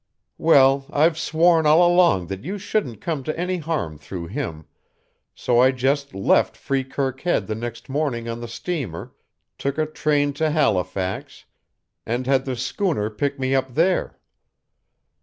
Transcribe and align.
"Well, 0.39 0.87
I've 0.91 1.15
sworn 1.15 1.67
all 1.67 1.85
along 1.87 2.25
that 2.25 2.43
you 2.43 2.57
shouldn't 2.57 3.01
come 3.01 3.23
to 3.23 3.39
any 3.39 3.57
harm 3.59 3.99
through 3.99 4.29
him, 4.29 4.65
so 5.35 5.59
I 5.59 5.69
just 5.69 6.15
left 6.15 6.57
Freekirk 6.57 7.21
Head 7.21 7.45
the 7.45 7.53
next 7.53 7.87
morning 7.87 8.27
on 8.27 8.41
the 8.41 8.47
steamer, 8.47 9.13
took 9.59 9.77
a 9.77 9.85
train 9.85 10.33
to 10.41 10.49
Halifax, 10.49 11.45
and 12.03 12.25
had 12.25 12.45
the 12.45 12.55
schooner 12.55 13.11
pick 13.11 13.39
me 13.39 13.53
up 13.53 13.75
there. 13.75 14.17